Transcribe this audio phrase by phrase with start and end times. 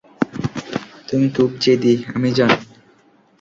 [1.07, 2.57] তুমি খুব জেদি, আমি জানি।